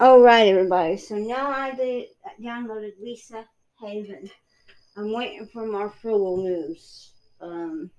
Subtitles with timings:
[0.00, 0.96] All right, everybody.
[0.96, 2.06] So now I did,
[2.40, 3.44] downloaded Lisa
[3.80, 4.30] Haven.
[4.96, 7.10] I'm waiting for more Frugal news.
[7.40, 7.90] Um,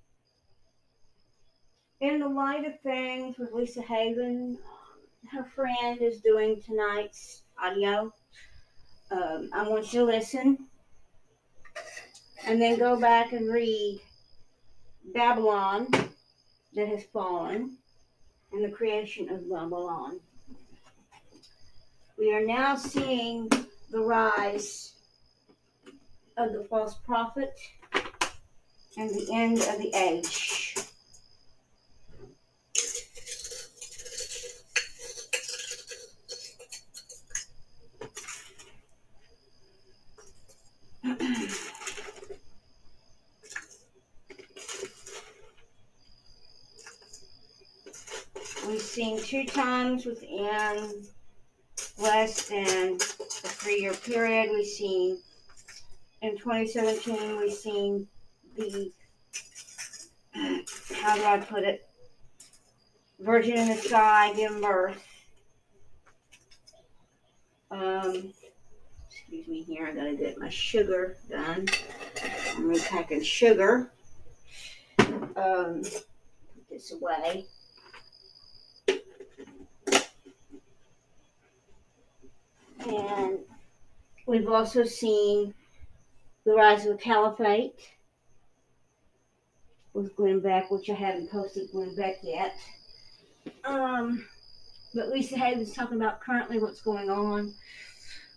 [1.99, 8.13] in the light of things with Lisa Haven, um, her friend is doing tonight's audio.
[9.11, 10.57] Um, I want you to listen
[12.45, 13.99] and then go back and read
[15.13, 15.89] Babylon
[16.75, 17.75] that has fallen
[18.53, 20.21] and the creation of Babylon.
[22.19, 23.49] We are now seeing
[23.91, 24.91] the rise
[26.35, 27.53] of the false prophet
[28.97, 30.75] and the end of the age.
[48.67, 51.07] We've seen two times within
[51.99, 54.49] less than a three year period.
[54.51, 55.19] We've seen
[56.21, 58.07] in 2017, we've seen
[58.55, 58.91] the,
[60.95, 61.87] how do I put it?
[63.19, 65.05] Virgin in the sky giving birth.
[67.71, 68.33] Um,
[69.09, 71.67] excuse me here, I gotta get my sugar done.
[72.55, 73.91] I'm repacking sugar.
[74.99, 77.45] Um, put this away.
[82.87, 83.39] And
[84.25, 85.53] we've also seen
[86.45, 87.79] the rise of the caliphate
[89.93, 92.55] with Glenn Beck, which I haven't posted Glenn Beck yet.
[93.65, 94.25] Um,
[94.93, 97.53] but Lisa Haven's talking about currently what's going on.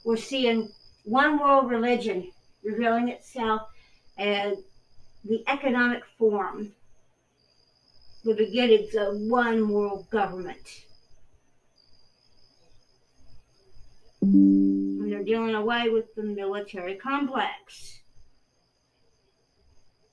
[0.05, 0.69] We're seeing
[1.05, 2.31] one world religion
[2.65, 3.63] revealing itself
[4.19, 4.59] as
[5.25, 6.73] the economic form,
[8.25, 10.85] the beginnings of one world government.
[14.23, 18.01] And they're dealing away with the military complex.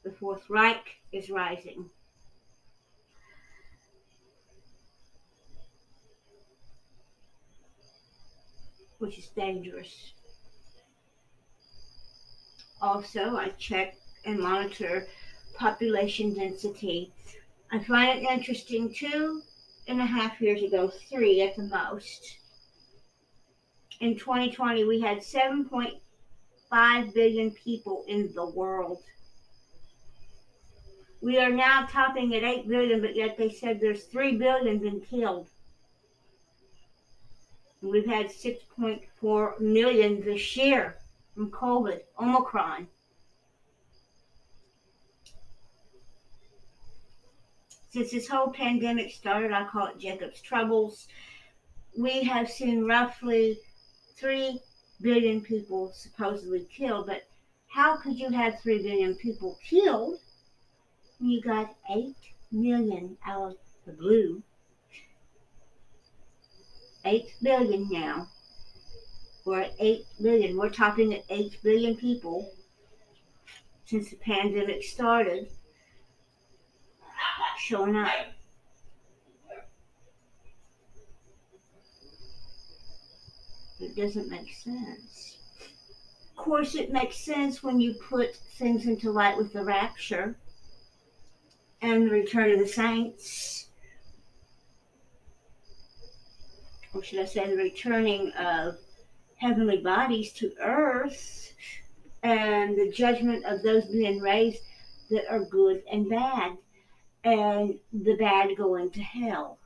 [0.03, 1.89] The Fourth Reich is rising.
[8.97, 10.13] Which is dangerous.
[12.81, 13.95] Also, I check
[14.25, 15.07] and monitor
[15.55, 17.13] population density.
[17.71, 19.43] I find it interesting two
[19.87, 22.38] and a half years ago, three at the most
[23.99, 29.03] in 2020, we had 7.5 billion people in the world.
[31.21, 35.01] We are now topping at 8 billion, but yet they said there's 3 billion been
[35.01, 35.49] killed.
[37.81, 40.95] We've had 6.4 million this year
[41.33, 42.87] from COVID, Omicron.
[47.89, 51.07] Since this whole pandemic started, I call it Jacob's Troubles,
[51.97, 53.59] we have seen roughly
[54.19, 54.59] 3
[55.01, 57.23] billion people supposedly killed, but
[57.67, 60.19] how could you have 3 billion people killed
[61.19, 62.15] when you got 8
[62.51, 64.43] million out of the blue?
[67.05, 68.27] 8 billion now.
[69.45, 70.57] We're at 8 billion.
[70.57, 72.51] We're talking at 8 billion people
[73.85, 75.49] since the pandemic started
[77.57, 78.11] showing up.
[83.79, 85.37] It doesn't make sense.
[86.31, 90.35] Of course, it makes sense when you put things into light with the rapture
[91.81, 93.67] and the return of the saints.
[96.93, 98.77] Or should I say, the returning of
[99.35, 101.53] heavenly bodies to earth
[102.23, 104.61] and the judgment of those being raised
[105.09, 106.57] that are good and bad,
[107.23, 109.58] and the bad going to hell.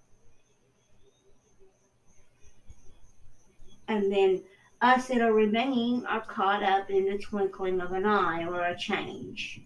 [3.94, 4.42] And then
[4.82, 8.76] us that are remaining are caught up in the twinkling of an eye or a
[8.76, 9.62] change.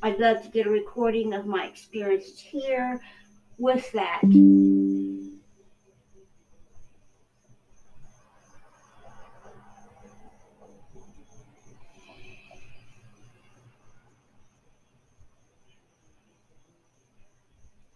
[0.00, 3.00] I'd love to get a recording of my experience here
[3.58, 4.20] with that.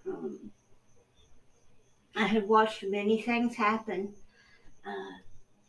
[0.09, 0.51] Um,
[2.17, 4.15] I have watched many things happen.
[4.87, 5.19] Uh,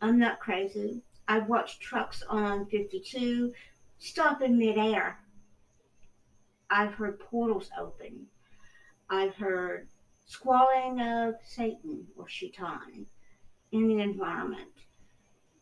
[0.01, 1.01] I'm not crazy.
[1.27, 3.53] I've watched trucks on 52
[3.99, 5.19] stop in midair.
[6.69, 8.27] I've heard portals open.
[9.09, 9.87] I've heard
[10.25, 13.05] squalling of Satan or Shaitan
[13.71, 14.71] in the environment.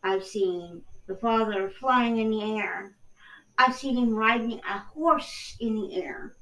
[0.02, 2.96] I've seen the Father flying in the air.
[3.58, 6.34] I've seen him riding a horse in the air.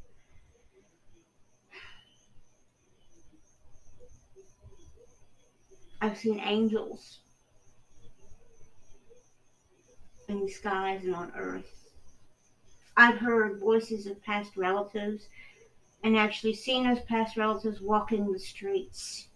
[6.04, 7.20] I've seen angels
[10.28, 11.88] in the skies and on earth.
[12.94, 15.28] I've heard voices of past relatives
[16.02, 19.28] and actually seen those past relatives walking the streets.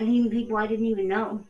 [0.00, 1.44] And even people I didn't even know.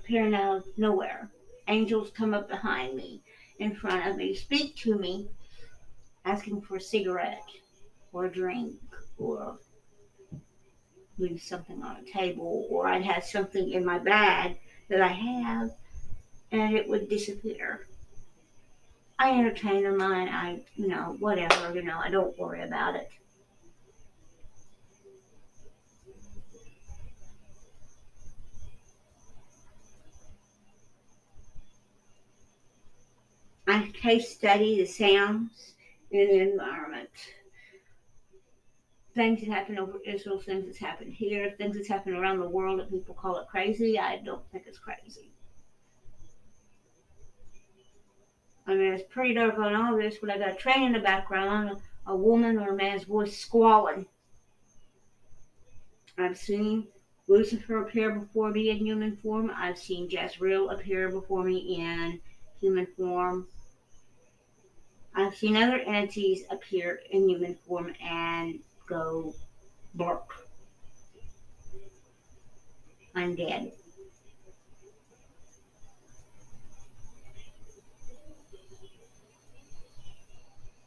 [0.00, 1.30] Appearing out of nowhere.
[1.68, 3.22] Angels come up behind me,
[3.58, 5.26] in front of me, speak to me,
[6.26, 7.40] asking for a cigarette
[8.16, 8.74] or drink
[9.18, 9.58] or
[11.18, 14.56] leave something on a table or I'd have something in my bag
[14.88, 15.70] that I have
[16.50, 17.86] and it would disappear.
[19.18, 23.10] I entertain them and I, you know, whatever, you know, I don't worry about it.
[33.66, 35.74] I case study the sounds
[36.10, 37.10] in the environment.
[39.16, 42.78] Things that happen over Israel, things that's happened here, things that's happened around the world
[42.78, 43.98] that people call it crazy.
[43.98, 45.32] I don't think it's crazy.
[48.66, 50.98] I mean, it's pretty dark on all this, but I got a train in the
[50.98, 54.04] background, a woman or a man's voice squalling.
[56.18, 56.86] I've seen
[57.26, 59.50] Lucifer appear before me in human form.
[59.56, 62.20] I've seen Jezreel appear before me in
[62.60, 63.48] human form.
[65.14, 69.34] I've seen other entities appear in human form and go
[69.94, 70.30] bark.
[73.14, 73.72] I'm dead.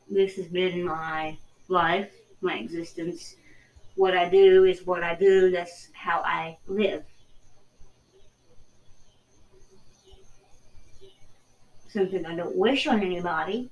[0.09, 1.37] This has been my
[1.67, 2.11] life,
[2.41, 3.35] my existence.
[3.95, 5.51] What I do is what I do.
[5.51, 7.03] That's how I live.
[11.89, 13.69] Something I don't wish on anybody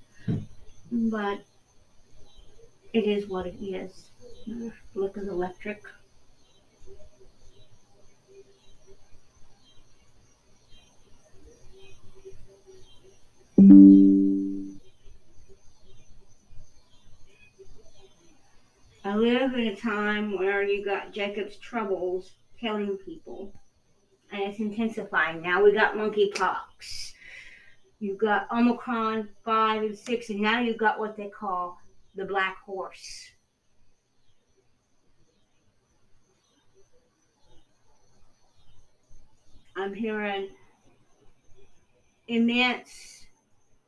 [0.90, 1.10] hmm.
[1.10, 1.40] but
[2.94, 4.10] it is what it is.
[4.96, 5.84] Look at electric.
[19.04, 23.54] I live in a time where you got Jacob's troubles killing people,
[24.32, 25.42] and it's intensifying.
[25.42, 27.14] Now we got monkeypox
[28.00, 31.80] You've got Omicron 5 and 6, and now you've got what they call
[32.16, 33.32] the black horse.
[39.80, 40.50] I'm hearing
[42.28, 43.28] immense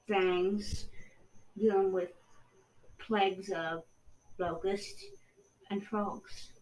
[0.07, 0.85] things
[1.57, 2.11] dealing with
[2.99, 3.81] plagues of
[4.37, 5.03] locusts
[5.71, 6.58] and frogs.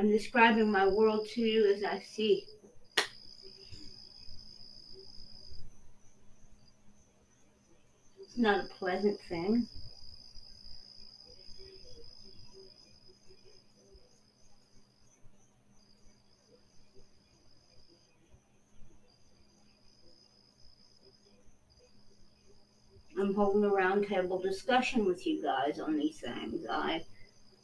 [0.00, 2.46] I'm describing my world to you as I see.
[8.18, 9.68] It's not a pleasant thing.
[23.18, 26.64] I'm holding a roundtable discussion with you guys on these things.
[26.70, 27.04] I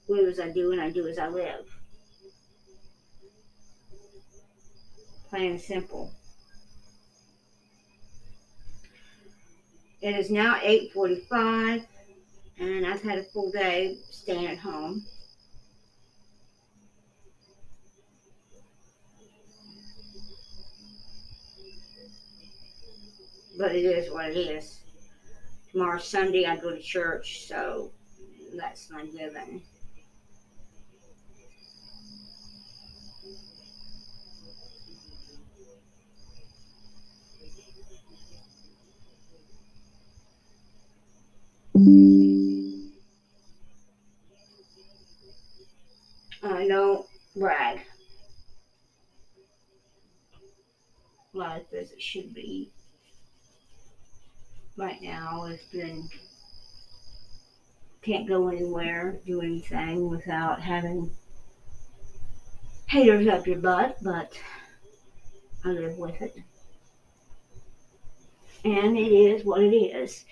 [0.07, 1.67] live as I do and I do as I live.
[5.29, 6.11] Plain and simple.
[10.01, 11.85] It is now 8:45
[12.59, 15.05] and I've had a full day staying at home.
[23.59, 24.81] But it is what it is.
[25.73, 27.91] Tomorrow's Sunday, I go to church, so
[28.55, 29.63] that's my given.
[46.43, 47.81] I don't brag.
[51.73, 52.71] As it should be.
[54.77, 56.09] Right now, it's been
[58.03, 61.11] can't go anywhere, do anything without having
[62.87, 64.39] haters up your butt, but
[65.65, 66.37] I live with it.
[68.67, 70.25] and it is what it is.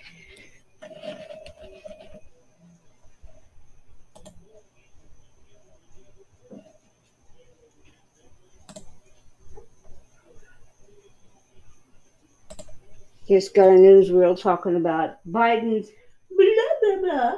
[13.27, 15.89] Just got a newsreel talking about Biden's
[16.29, 16.45] blah
[16.81, 17.31] blah blah.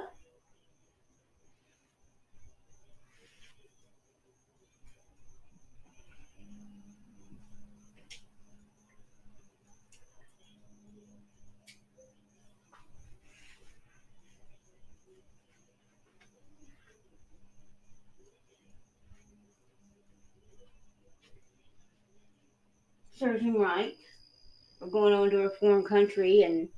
[23.39, 23.95] him right
[24.87, 26.69] for going on to a foreign country and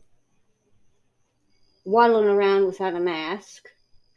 [1.85, 3.67] waddling around without a mask.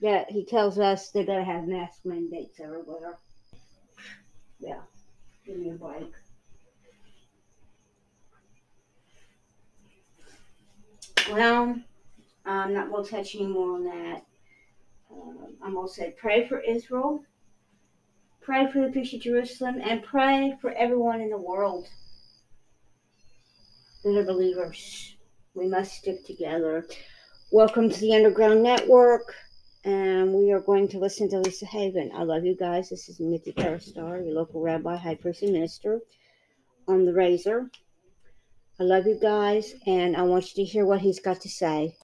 [0.01, 3.19] Yeah, he tells us they gotta have mask mandates everywhere.
[4.59, 4.81] Yeah,
[5.47, 6.13] give me a break.
[11.31, 11.81] Well,
[12.45, 14.23] I'm not gonna touch any more on that.
[15.11, 17.23] Uh, I'm gonna say pray for Israel,
[18.41, 21.87] pray for the peace of Jerusalem, and pray for everyone in the world
[24.05, 25.17] that are believers.
[25.55, 26.87] We must stick together.
[27.53, 29.33] Welcome to the Underground Network,
[29.85, 32.11] and we are going to listen to Lisa Haven.
[32.13, 32.89] I love you guys.
[32.91, 36.01] This is Mitzi Parastar, your local rabbi, high priest, and minister
[36.89, 37.71] on the razor.
[38.81, 41.95] I love you guys, and I want you to hear what he's got to say.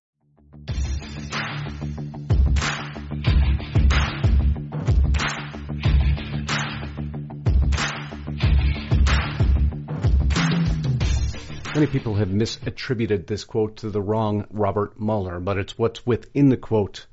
[11.78, 16.49] Many people have misattributed this quote to the wrong Robert Muller, but it's what's within
[16.49, 17.06] the quote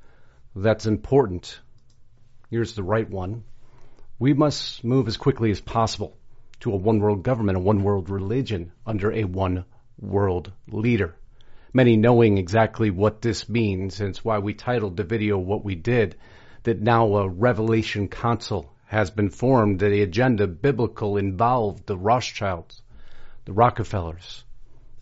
[0.56, 1.60] that's important.
[2.50, 3.44] Here's the right one.
[4.18, 6.18] We must move as quickly as possible
[6.58, 9.66] to a one world government, a one world religion under a one
[10.00, 11.14] world leader.
[11.72, 15.76] Many knowing exactly what this means, and it's why we titled the video what we
[15.76, 16.16] did,
[16.64, 22.82] that now a revelation council has been formed, that the agenda biblical involved the Rothschilds,
[23.44, 24.42] the Rockefellers,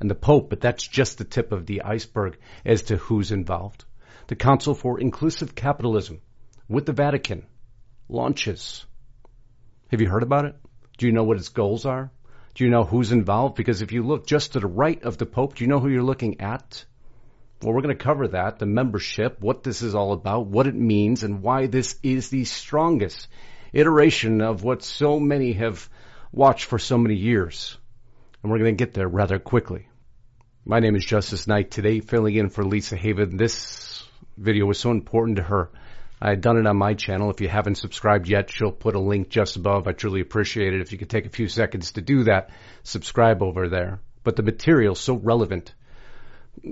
[0.00, 3.84] and the Pope, but that's just the tip of the iceberg as to who's involved.
[4.26, 6.20] The Council for Inclusive Capitalism
[6.68, 7.46] with the Vatican
[8.08, 8.84] launches.
[9.90, 10.56] Have you heard about it?
[10.98, 12.10] Do you know what its goals are?
[12.54, 13.56] Do you know who's involved?
[13.56, 15.88] Because if you look just to the right of the Pope, do you know who
[15.88, 16.84] you're looking at?
[17.62, 20.74] Well, we're going to cover that, the membership, what this is all about, what it
[20.74, 23.28] means, and why this is the strongest
[23.72, 25.88] iteration of what so many have
[26.30, 27.76] watched for so many years.
[28.44, 29.88] And we're going to get there rather quickly.
[30.66, 31.70] My name is Justus Knight.
[31.70, 33.38] Today, filling in for Lisa Haven.
[33.38, 35.70] This video was so important to her.
[36.20, 37.30] I had done it on my channel.
[37.30, 39.88] If you haven't subscribed yet, she'll put a link just above.
[39.88, 40.82] I truly appreciate it.
[40.82, 42.50] If you could take a few seconds to do that,
[42.82, 44.00] subscribe over there.
[44.24, 45.72] But the material so relevant,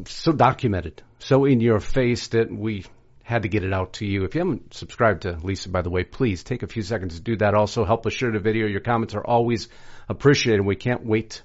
[0.05, 2.85] so documented, so in your face that we
[3.23, 4.25] had to get it out to you.
[4.25, 7.23] If you haven't subscribed to Lisa, by the way, please take a few seconds to
[7.23, 7.55] do that.
[7.55, 8.67] Also, help us share the video.
[8.67, 9.69] Your comments are always
[10.07, 10.67] appreciated.
[10.67, 11.41] We can't wait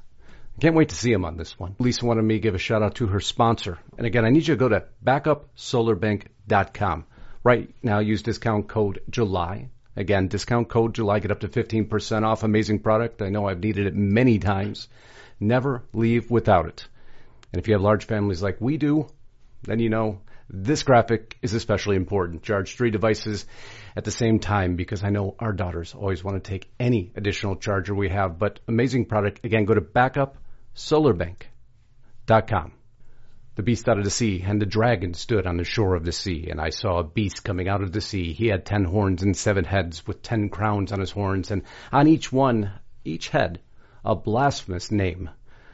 [0.60, 1.76] can't wait to see him on this one.
[1.78, 3.78] Lisa wanted me to give a shout out to her sponsor.
[3.98, 7.06] And again, I need you to go to backupsolarbank.com.
[7.44, 9.70] Right now, use discount code July.
[9.96, 11.20] Again, discount code July.
[11.20, 12.44] Get up to 15% off.
[12.44, 13.22] Amazing product.
[13.22, 14.88] I know I've needed it many times.
[15.40, 16.88] Never leave without it.
[17.54, 19.08] And if you have large families like we do,
[19.64, 22.44] then you know this graphic is especially important.
[22.44, 23.46] Charge three devices
[23.96, 27.56] at the same time because I know our daughters always want to take any additional
[27.56, 28.40] charger we have.
[28.40, 29.46] But amazing product.
[29.46, 30.38] Again, go to backup
[30.78, 32.72] solarbank.com.
[33.56, 36.12] The beast out of the sea, and the dragon stood on the shore of the
[36.12, 38.32] sea, and I saw a beast coming out of the sea.
[38.32, 42.08] He had ten horns and seven heads, with ten crowns on his horns, and on
[42.08, 42.72] each one,
[43.04, 43.60] each head,
[44.06, 45.32] a blasphemous name.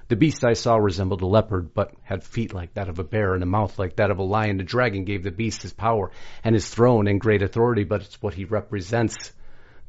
[0.07, 3.33] The beast I saw resembled a leopard, but had feet like that of a bear
[3.33, 4.55] and a mouth like that of a lion.
[4.55, 6.11] The dragon gave the beast his power
[6.45, 9.33] and his throne and great authority, but it's what he represents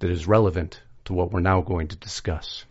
[0.00, 2.64] that is relevant to what we're now going to discuss.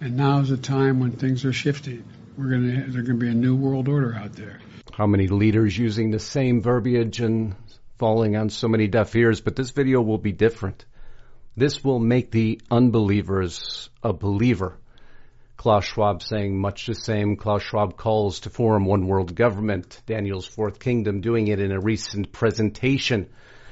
[0.00, 2.04] And now is a time when things are shifting.
[2.36, 4.60] We're going to there's going to be a new world order out there.
[4.92, 7.54] How many leaders using the same verbiage and
[7.98, 9.40] falling on so many deaf ears?
[9.40, 10.84] But this video will be different.
[11.56, 14.76] This will make the unbelievers a believer.
[15.56, 17.36] Klaus Schwab saying much the same.
[17.36, 20.00] Klaus Schwab calls to form one world government.
[20.06, 23.28] Daniel's fourth kingdom doing it in a recent presentation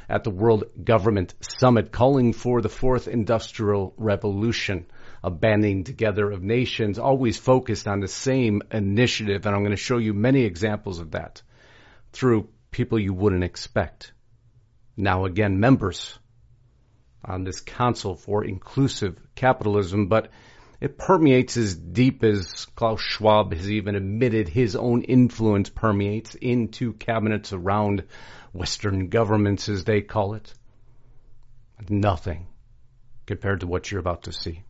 [0.08, 4.86] at the World Government Summit, calling for the fourth industrial revolution,
[5.22, 9.44] a banding together of nations, always focused on the same initiative.
[9.44, 11.42] And I'm going to show you many examples of that
[12.12, 14.12] through people you wouldn't expect.
[14.96, 16.18] Now again, members
[17.24, 20.30] on this council for inclusive capitalism, but
[20.80, 26.92] It permeates as deep as Klaus Schwab has even admitted his own influence permeates into
[26.92, 28.04] cabinets around
[28.58, 30.52] Western governments, as they call it.
[31.88, 32.48] Nothing
[33.24, 34.64] compared to what you're about to see.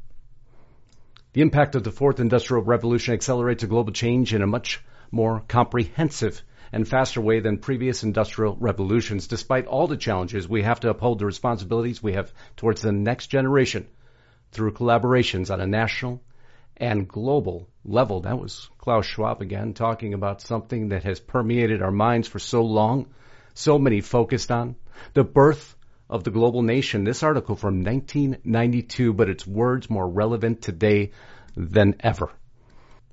[1.32, 5.42] The impact of the fourth industrial revolution accelerates a global change in a much more
[5.48, 9.26] comprehensive and faster way than previous industrial revolutions.
[9.26, 13.28] Despite all the challenges, we have to uphold the responsibilities we have towards the next
[13.28, 13.86] generation
[14.52, 16.22] through collaborations on a national
[16.76, 18.20] and global level.
[18.20, 22.62] That was Klaus Schwab again talking about something that has permeated our minds for so
[22.62, 23.06] long,
[23.58, 24.76] so many focused on
[25.14, 25.76] the birth
[26.08, 27.04] of the global nation.
[27.04, 31.10] This article from 1992, but its words more relevant today
[31.56, 32.30] than ever.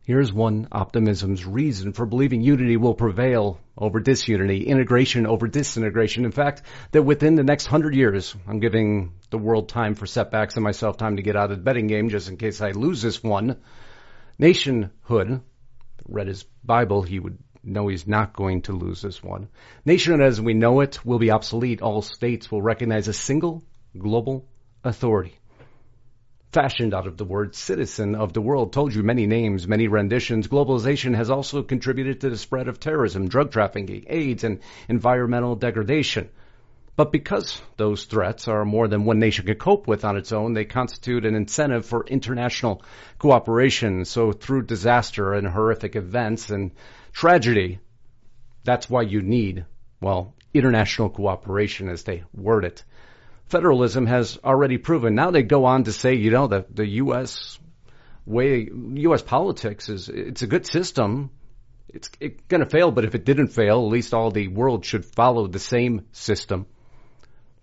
[0.03, 6.25] Here's one optimism's reason for believing unity will prevail over disunity, integration over disintegration.
[6.25, 6.61] In fact,
[6.91, 10.97] that within the next hundred years, I'm giving the world time for setbacks and myself
[10.97, 13.57] time to get out of the betting game just in case I lose this one.
[14.37, 15.41] Nationhood,
[16.07, 19.49] read his Bible, he would know he's not going to lose this one.
[19.85, 21.81] Nationhood as we know it will be obsolete.
[21.81, 23.63] All states will recognize a single
[23.97, 24.47] global
[24.83, 25.37] authority.
[26.51, 30.47] Fashioned out of the word citizen of the world, told you many names, many renditions.
[30.47, 36.29] Globalization has also contributed to the spread of terrorism, drug trafficking, AIDS, and environmental degradation.
[36.95, 40.53] But because those threats are more than one nation can cope with on its own,
[40.53, 42.81] they constitute an incentive for international
[43.19, 44.05] cooperation.
[44.05, 46.71] So through disaster and horrific events and
[47.15, 47.79] tragedy,
[48.63, 49.65] that's why you need,
[50.01, 52.83] well, international cooperation as they word it
[53.45, 55.15] federalism has already proven.
[55.15, 57.59] Now they go on to say, you know, that the U.S.
[58.25, 59.21] way, U.S.
[59.21, 61.31] politics is, it's a good system.
[61.87, 64.85] It's it going to fail, but if it didn't fail, at least all the world
[64.85, 66.65] should follow the same system.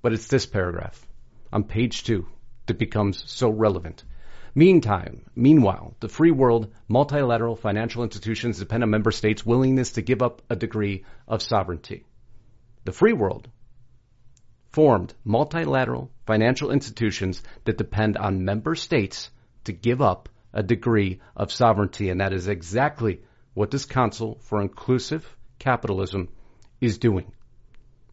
[0.01, 1.07] But it's this paragraph
[1.53, 2.27] on page two
[2.67, 4.05] that becomes so relevant.
[4.55, 10.21] Meantime, meanwhile, the free world, multilateral financial institutions depend on member states' willingness to give
[10.21, 12.05] up a degree of sovereignty.
[12.85, 13.49] The free world
[14.73, 19.31] formed multilateral financial institutions that depend on member states
[19.65, 22.11] to give up a degree of sovereignty.
[22.11, 23.23] And that is exactly
[23.55, 26.29] what this Council for Inclusive Capitalism
[26.81, 27.33] is doing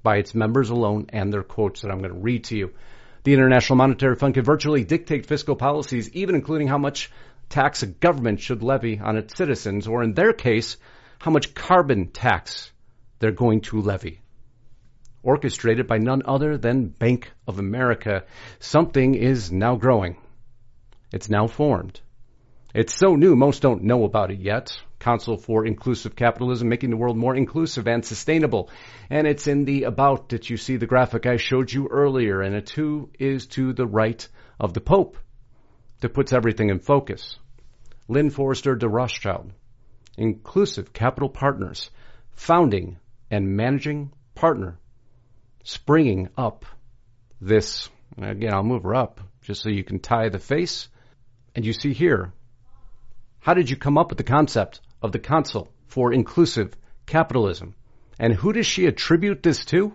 [0.04, 2.73] by its members alone and their quotes that I'm going to read to you.
[3.30, 7.12] The International Monetary Fund can virtually dictate fiscal policies, even including how much
[7.48, 10.78] tax a government should levy on its citizens, or in their case,
[11.20, 12.72] how much carbon tax
[13.20, 14.22] they're going to levy
[15.22, 18.24] orchestrated by none other than Bank of America.
[18.58, 20.18] Something is now growing.
[21.13, 22.02] It's now formed.
[22.74, 24.82] It's so new, most don't know about it yet.
[25.00, 28.70] Council for Inclusive Capitalism, making the world more inclusive and sustainable.
[29.10, 32.56] And it's in the about that you see the graphic I showed you earlier, and
[32.56, 34.28] a two is to the right
[34.60, 35.18] of the Pope
[36.02, 37.40] that puts everything in focus.
[38.08, 39.52] Lynn Forester de Rothschild,
[40.18, 41.90] Inclusive Capital Partners,
[42.34, 42.98] founding
[43.32, 44.80] and managing partner
[45.64, 46.66] springing up
[47.42, 47.90] this.
[48.18, 50.88] Again, I'll move her up just so you can tie the face.
[51.56, 52.34] And you see here,
[53.40, 57.76] how did you come up with the concept of the Council for Inclusive Capitalism?
[58.20, 59.94] And who does she attribute this to?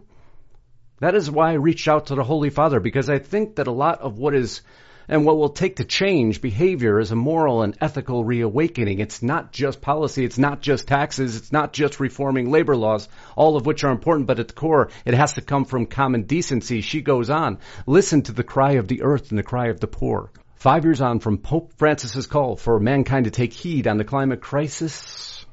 [1.00, 3.72] That is why I reached out to the Holy Father because I think that a
[3.72, 4.62] lot of what is
[5.08, 9.00] and what will take to change behavior is a moral and ethical reawakening.
[9.00, 10.24] It's not just policy.
[10.24, 11.36] It's not just taxes.
[11.36, 14.90] It's not just reforming labor laws, all of which are important, but at the core,
[15.04, 16.80] it has to come from common decency.
[16.80, 17.58] She goes on.
[17.86, 20.30] Listen to the cry of the earth and the cry of the poor.
[20.64, 24.40] Five years on from Pope Francis's call for mankind to take heed on the climate
[24.40, 25.44] crisis,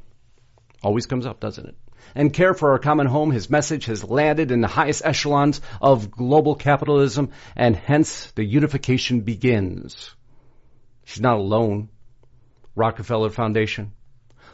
[0.82, 1.76] always comes up, doesn't it?
[2.15, 6.12] and care for our common home, his message has landed in the highest echelons of
[6.12, 10.15] global capitalism, and hence the unification begins.
[11.04, 11.89] She's not alone.
[12.74, 13.91] Rockefeller Foundation,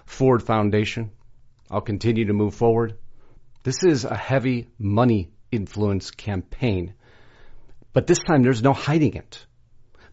[0.07, 1.11] Ford Foundation.
[1.69, 2.97] I'll continue to move forward.
[3.61, 6.95] This is a heavy money influence campaign.
[7.93, 9.45] But this time there's no hiding it.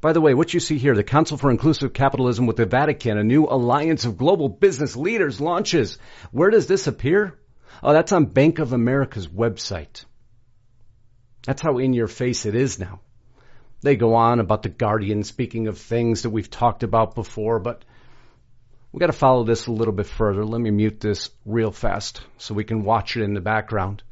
[0.04, 3.16] By the way, what you see here, the Council for Inclusive Capitalism with the Vatican,
[3.16, 5.96] a new alliance of global business leaders launches.
[6.30, 7.38] Where does this appear?
[7.82, 10.04] Oh, that's on Bank of America's website.
[11.46, 13.00] That's how in your face it is now.
[13.80, 17.82] They go on about the Guardian speaking of things that we've talked about before, but
[18.92, 20.44] we got to follow this a little bit further.
[20.44, 24.02] Let me mute this real fast so we can watch it in the background.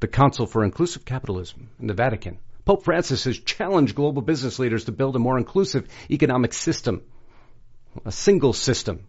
[0.00, 4.84] The Council for Inclusive Capitalism in the Vatican Pope Francis has challenged global business leaders
[4.84, 7.02] to build a more inclusive economic system,
[8.04, 9.06] a single system,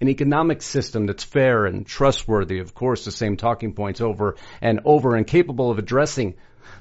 [0.00, 4.80] an economic system that's fair and trustworthy, of course, the same talking points over and
[4.84, 6.34] over and capable of addressing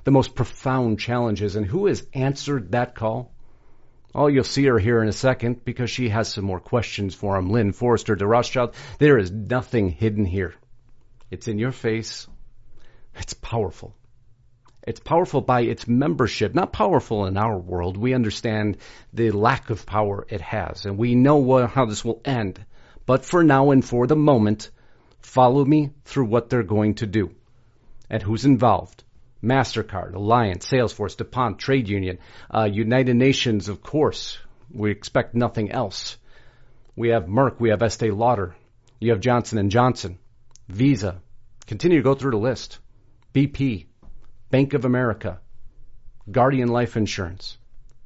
[0.04, 1.56] the most profound challenges.
[1.56, 3.32] And who has answered that call?
[4.14, 7.38] Oh, you'll see her here in a second because she has some more questions for
[7.38, 7.50] him.
[7.50, 8.76] Lynn Forester de Rothschild.
[9.00, 10.56] There is nothing hidden here.
[11.32, 12.28] It's in your face.
[13.16, 13.96] It's powerful.
[14.88, 17.98] It's powerful by its membership, not powerful in our world.
[17.98, 18.78] We understand
[19.12, 22.66] the lack of power it has, and we know what, how this will end.
[23.06, 24.72] But for now and for the moment,
[25.20, 27.32] follow me through what they're going to do
[28.10, 29.04] and who's involved.
[29.44, 32.20] MasterCard, Allianz, Salesforce, DuPont, Trade Union,
[32.50, 34.38] uh, United Nations, of course.
[34.74, 36.16] We expect nothing else.
[36.96, 38.56] We have Merck, we have Estee Lauder,
[39.02, 40.18] you have Johnson & Johnson,
[40.70, 41.22] Visa.
[41.66, 42.80] Continue to go through the list.
[43.34, 43.88] BP,
[44.50, 45.40] Bank of America,
[46.30, 47.58] Guardian Life Insurance,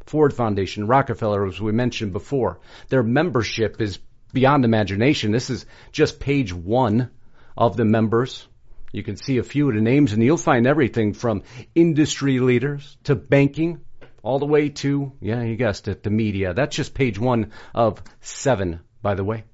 [0.05, 2.59] Ford Foundation, Rockefeller, as we mentioned before.
[2.89, 3.99] Their membership is
[4.33, 5.31] beyond imagination.
[5.31, 7.11] This is just page one
[7.57, 8.47] of the members.
[8.91, 11.43] You can see a few of the names and you'll find everything from
[11.75, 13.81] industry leaders to banking
[14.23, 16.53] all the way to, yeah, you guessed it, the media.
[16.53, 19.45] That's just page one of seven, by the way.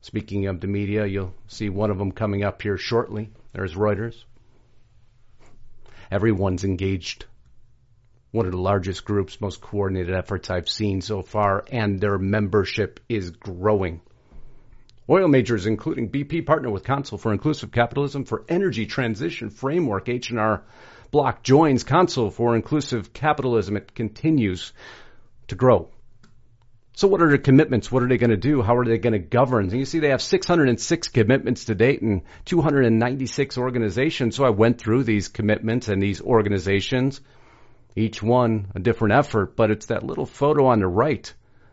[0.00, 3.30] Speaking of the media, you'll see one of them coming up here shortly.
[3.52, 4.24] There's Reuters.
[6.12, 7.24] Everyone's engaged.
[8.32, 13.00] One of the largest groups, most coordinated efforts I've seen so far, and their membership
[13.08, 14.02] is growing.
[15.08, 20.06] Oil majors, including BP, partner with Council for Inclusive Capitalism for Energy Transition Framework.
[20.10, 20.62] H&R
[21.10, 23.78] Block joins Council for Inclusive Capitalism.
[23.78, 24.74] It continues
[25.48, 25.91] to grow.
[26.94, 27.90] So what are their commitments?
[27.90, 28.60] What are they going to do?
[28.60, 29.70] How are they going to govern?
[29.70, 34.36] And you see they have 606 commitments to date and 296 organizations.
[34.36, 37.20] So I went through these commitments and these organizations,
[37.96, 41.32] each one a different effort, but it's that little photo on the right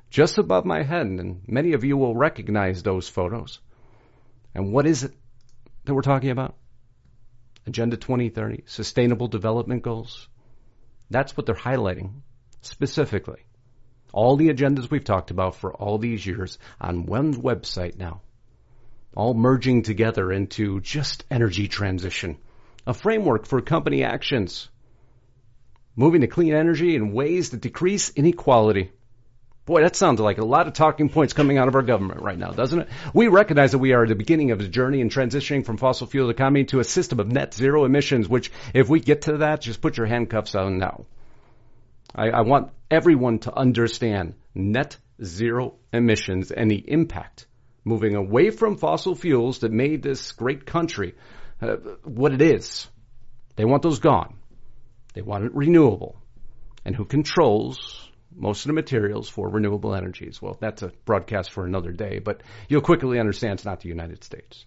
[0.10, 3.60] just above my head, and many of you will recognize those photos.
[4.56, 5.14] And what is it
[5.86, 6.56] that we're talking about?
[7.68, 10.28] Agenda 2030, Sustainable Development Goals.
[11.12, 12.22] That's what they're highlighting
[12.62, 13.42] specifically.
[14.12, 18.22] All the agendas we've talked about for all these years on one website now.
[19.16, 22.38] All merging together into just energy transition.
[22.88, 24.70] A framework for company actions.
[25.96, 28.92] Moving to clean energy in ways that decrease inequality.
[29.66, 32.40] Boy, that sounds like a lot of talking points coming out of our government right
[32.40, 32.88] now, doesn't it?
[33.14, 36.08] We recognize that we are at the beginning of a journey in transitioning from fossil
[36.08, 39.62] fuel economy to a system of net zero emissions, which if we get to that,
[39.62, 41.06] just put your handcuffs on now.
[42.16, 47.48] I, I want everyone to understand net zero emissions and the impact
[47.84, 51.16] moving away from fossil fuels that made this great country
[51.62, 52.88] uh, what it is.
[53.56, 54.38] They want those gone.
[55.14, 56.22] They want it renewable.
[56.86, 60.42] And who controls most of the materials for renewable energies.
[60.42, 64.24] Well, that's a broadcast for another day, but you'll quickly understand it's not the United
[64.24, 64.66] States.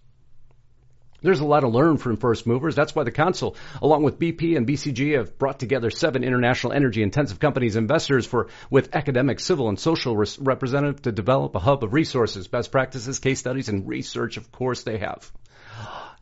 [1.23, 2.75] There's a lot to learn from first movers.
[2.75, 7.01] That's why the Council, along with BP and BCG, have brought together seven international energy
[7.01, 11.83] intensive companies, investors for, with academic, civil, and social res- representatives to develop a hub
[11.83, 14.35] of resources, best practices, case studies, and research.
[14.37, 15.31] Of course they have.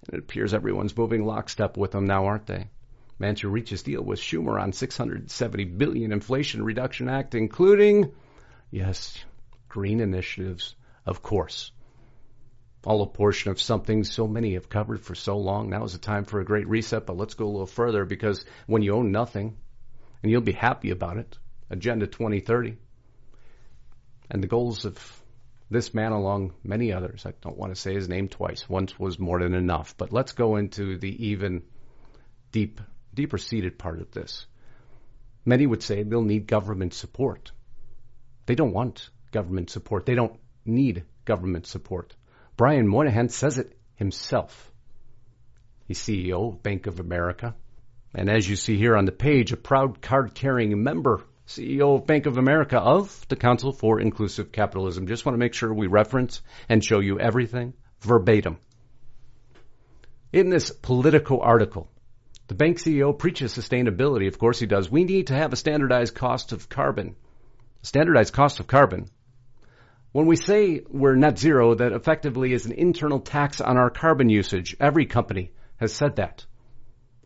[0.07, 2.69] And it appears everyone's moving lockstep with them now, aren't they?
[3.19, 8.11] Manchin reaches deal with Schumer on 670 billion Inflation Reduction Act, including,
[8.71, 9.17] yes,
[9.67, 11.71] green initiatives, of course.
[12.83, 15.69] All a portion of something so many have covered for so long.
[15.69, 18.43] Now is the time for a great reset, but let's go a little further because
[18.65, 19.57] when you own nothing,
[20.23, 21.37] and you'll be happy about it,
[21.69, 22.77] Agenda 2030,
[24.29, 25.21] and the goals of
[25.69, 27.25] this man along many others.
[27.25, 28.67] I don't want to say his name twice.
[28.67, 31.63] Once was more than enough, but let's go into the even
[32.51, 32.81] deep
[33.13, 34.45] deeper seated part of this.
[35.45, 37.51] Many would say they'll need government support.
[38.45, 40.05] They don't want government support.
[40.05, 42.15] They don't need government support.
[42.61, 44.71] Brian Moynihan says it himself.
[45.87, 47.55] He's CEO of Bank of America.
[48.13, 52.05] And as you see here on the page, a proud card carrying member, CEO of
[52.05, 55.07] Bank of America of the Council for Inclusive Capitalism.
[55.07, 58.59] Just want to make sure we reference and show you everything verbatim.
[60.31, 61.89] In this Politico article,
[62.45, 64.27] the bank CEO preaches sustainability.
[64.27, 64.87] Of course he does.
[64.87, 67.15] We need to have a standardized cost of carbon.
[67.81, 69.09] Standardized cost of carbon.
[70.11, 74.27] When we say we're net zero, that effectively is an internal tax on our carbon
[74.27, 74.75] usage.
[74.79, 76.45] Every company has said that.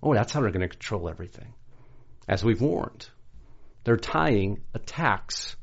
[0.04, 1.56] Oh, that's how they're going to control everything.
[2.28, 3.10] As we've warned,
[3.84, 5.56] they're tying a tax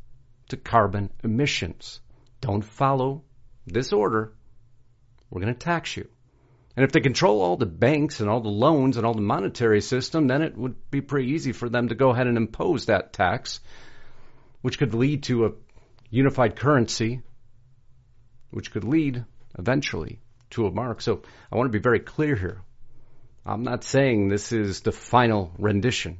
[0.48, 2.00] to carbon emissions.
[2.40, 3.22] Don't follow
[3.66, 4.32] this order.
[5.30, 6.08] We're going to tax you.
[6.76, 9.80] And if they control all the banks and all the loans and all the monetary
[9.80, 13.12] system, then it would be pretty easy for them to go ahead and impose that
[13.12, 13.61] tax,
[14.62, 15.52] which could lead to a
[16.12, 17.22] unified currency,
[18.51, 19.25] which could lead
[19.59, 20.20] eventually
[20.51, 21.01] to a mark.
[21.01, 22.61] So I want to be very clear here.
[23.46, 26.18] I'm not saying this is the final rendition,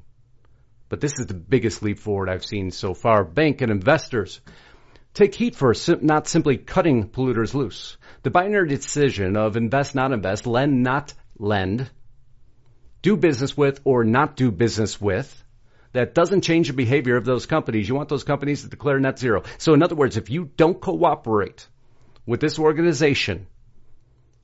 [0.88, 3.24] But this is the biggest leap forward I've seen so far.
[3.24, 4.40] Bank and investors
[5.14, 7.96] take heat for not simply cutting polluters loose.
[8.22, 11.90] The binary decision of invest, not invest, lend, not lend,
[13.02, 15.41] do business with or not do business with,
[15.92, 17.88] that doesn't change the behavior of those companies.
[17.88, 19.42] You want those companies to declare net zero.
[19.59, 21.66] So in other words, if you don't cooperate
[22.26, 23.46] with this organization,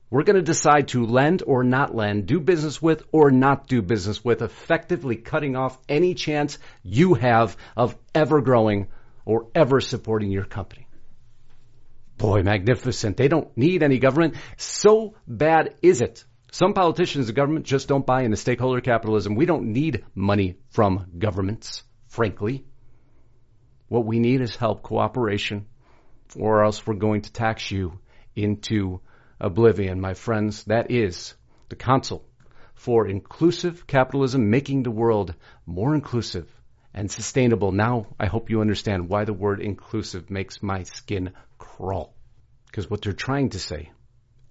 [0.09, 3.81] we're going to decide to lend or not lend, do business with or not do
[3.81, 8.87] business with, effectively cutting off any chance you have of ever growing
[9.25, 10.87] or ever supporting your company.
[12.17, 13.17] Boy, magnificent.
[13.17, 14.35] They don't need any government.
[14.57, 16.25] So bad is it.
[16.51, 19.35] Some politicians and government just don't buy into stakeholder capitalism.
[19.35, 22.65] We don't need money from governments, frankly.
[23.87, 25.67] What we need is help, cooperation,
[26.35, 27.99] or else we're going to tax you
[28.35, 29.01] into
[29.39, 30.63] oblivion, my friends.
[30.63, 31.35] That is
[31.69, 32.25] the Council
[32.73, 35.35] for Inclusive Capitalism, making the world
[35.67, 36.49] more inclusive
[36.95, 37.71] and sustainable.
[37.71, 42.15] Now, I hope you understand why the word inclusive makes my skin crawl.
[42.65, 43.91] Because what they're trying to say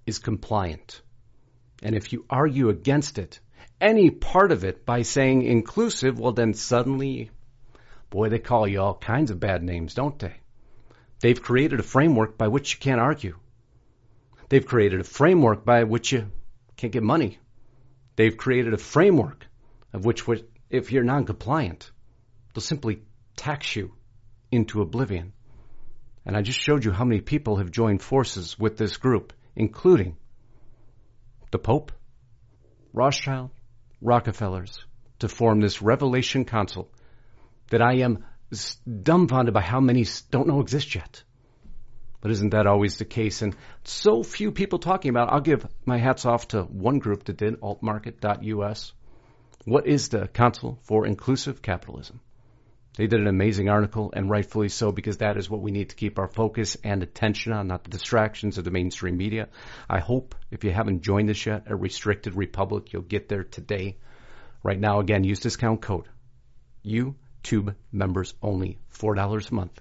[0.06, 1.00] is compliant.
[1.82, 3.40] And if you argue against it,
[3.80, 7.30] any part of it by saying inclusive, well then suddenly,
[8.10, 10.34] boy, they call you all kinds of bad names, don't they?
[11.20, 13.36] They've created a framework by which you can't argue.
[14.48, 16.30] They've created a framework by which you
[16.76, 17.38] can't get money.
[18.16, 19.46] They've created a framework
[19.92, 20.24] of which,
[20.70, 21.90] if you're non-compliant,
[22.54, 23.02] they'll simply
[23.36, 23.94] tax you
[24.50, 25.32] into oblivion.
[26.24, 30.16] And I just showed you how many people have joined forces with this group, including
[31.50, 31.92] the Pope,
[32.92, 33.50] Rothschild,
[34.00, 34.84] Rockefellers,
[35.20, 36.90] to form this Revelation Council
[37.70, 38.24] that I am
[39.02, 41.22] dumbfounded by how many don't know exist yet.
[42.20, 43.42] But isn't that always the case?
[43.42, 45.28] And so few people talking about.
[45.28, 45.32] It.
[45.32, 48.92] I'll give my hats off to one group that did, altmarket.us.
[49.64, 52.20] What is the Council for Inclusive Capitalism?
[52.98, 55.94] They did an amazing article, and rightfully so, because that is what we need to
[55.94, 59.48] keep our focus and attention on, not the distractions of the mainstream media.
[59.88, 63.98] I hope, if you haven't joined us yet, at restricted republic, you'll get there today.
[64.64, 66.08] Right now, again, use discount code
[66.84, 69.80] YouTube members only, $4 a month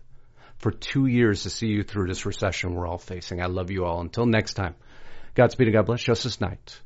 [0.59, 3.41] for two years to see you through this recession we're all facing.
[3.41, 3.99] I love you all.
[3.99, 4.75] Until next time,
[5.33, 6.03] Godspeed and God bless.
[6.03, 6.79] Justus Knight,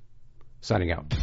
[0.61, 1.13] signing out.